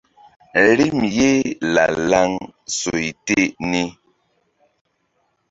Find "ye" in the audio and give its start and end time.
1.17-1.31